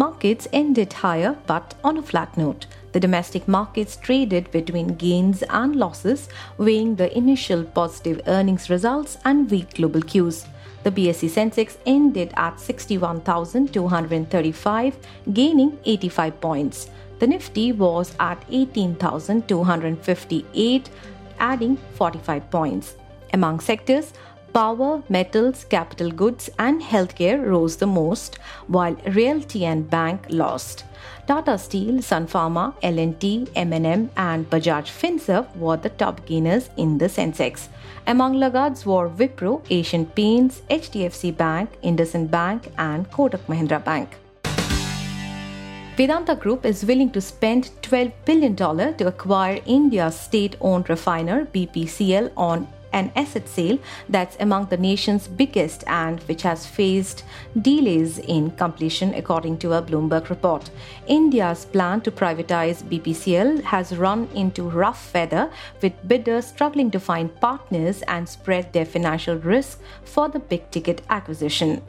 [0.00, 2.64] Markets ended higher but on a flat note.
[2.92, 9.50] The domestic markets traded between gains and losses, weighing the initial positive earnings results and
[9.50, 10.46] weak global cues.
[10.84, 14.96] The BSE Sensex ended at 61,235,
[15.34, 16.88] gaining 85 points.
[17.18, 20.90] The Nifty was at 18,258,
[21.38, 22.96] adding 45 points.
[23.34, 24.14] Among sectors,
[24.52, 30.84] Power, metals, capital goods, and healthcare rose the most, while realty and bank lost.
[31.28, 37.06] Tata Steel, Sun Pharma, L&T, M&M, and Bajaj Finserv were the top gainers in the
[37.06, 37.68] Sensex.
[38.08, 44.16] Among laggards were Wipro, Asian Paints, HDFC Bank, IndusInd Bank, and Kotak Mahindra Bank.
[45.96, 52.32] Vedanta Group is willing to spend $12 billion to acquire India's state owned refiner BPCL
[52.36, 57.24] on an asset sale that's among the nation's biggest and which has faced
[57.62, 60.70] delays in completion, according to a Bloomberg report.
[61.06, 65.50] India's plan to privatize BPCL has run into rough weather,
[65.82, 71.02] with bidders struggling to find partners and spread their financial risk for the big ticket
[71.10, 71.82] acquisition.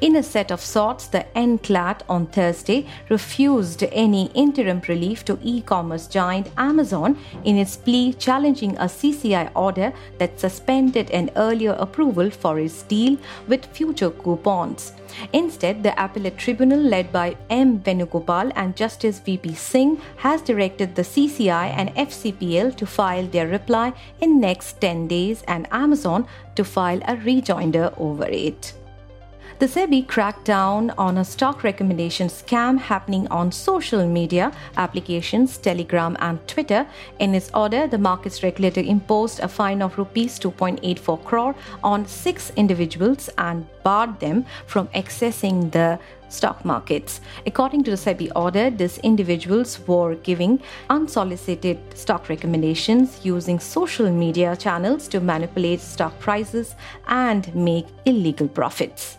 [0.00, 5.60] In a set of sorts, the NCLAT on Thursday refused any interim relief to e
[5.60, 12.30] commerce giant Amazon in its plea challenging a CCI order that suspended an earlier approval
[12.30, 14.94] for its deal with future coupons.
[15.34, 17.80] Instead, the appellate tribunal led by M.
[17.80, 19.52] Venugopal and Justice V.P.
[19.52, 23.92] Singh has directed the CCI and FCPL to file their reply
[24.22, 26.26] in next 10 days and Amazon
[26.56, 28.72] to file a rejoinder over it.
[29.60, 36.16] The SEBI cracked down on a stock recommendation scam happening on social media applications, Telegram
[36.20, 36.86] and Twitter.
[37.18, 41.54] In its order, the markets regulator imposed a fine of rupees 2.84 crore
[41.84, 45.98] on six individuals and barred them from accessing the
[46.30, 47.20] stock markets.
[47.44, 54.56] According to the SEBI order, these individuals were giving unsolicited stock recommendations using social media
[54.56, 56.76] channels to manipulate stock prices
[57.08, 59.18] and make illegal profits.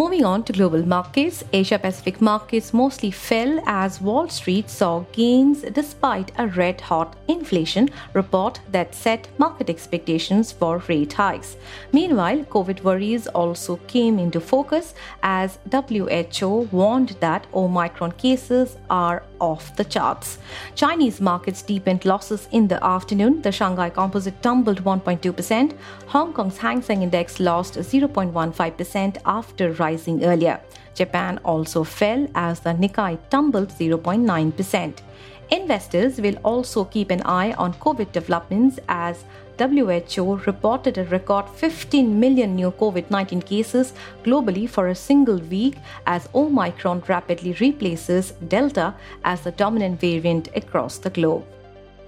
[0.00, 5.60] Moving on to global markets, Asia Pacific markets mostly fell as Wall Street saw gains
[5.60, 11.58] despite a red hot inflation report that set market expectations for rate hikes.
[11.92, 19.76] Meanwhile, COVID worries also came into focus as WHO warned that Omicron cases are off
[19.76, 20.38] the charts.
[20.76, 23.42] Chinese markets deepened losses in the afternoon.
[23.42, 25.76] The Shanghai Composite tumbled 1.2%.
[26.06, 29.89] Hong Kong's Hang Seng Index lost 0.15% after rising
[30.22, 30.60] earlier.
[30.94, 34.94] Japan also fell as the Nikkei tumbled 0.9%.
[35.50, 39.24] Investors will also keep an eye on COVID developments as
[39.58, 43.92] WHO reported a record 15 million new COVID 19 cases
[44.24, 50.98] globally for a single week as Omicron rapidly replaces Delta as the dominant variant across
[50.98, 51.44] the globe.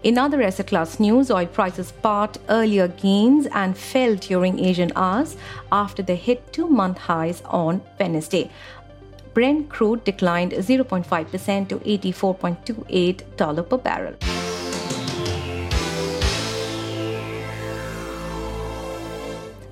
[0.02, 5.36] In other asset class news, oil prices part earlier gains and fell during Asian hours
[5.70, 8.50] after they hit two month highs on Wednesday.
[9.32, 14.14] Brent crude declined 0.5% to $84.28 per barrel.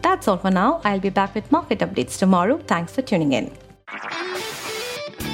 [0.00, 0.80] That's all for now.
[0.84, 2.58] I'll be back with market updates tomorrow.
[2.58, 3.50] Thanks for tuning in.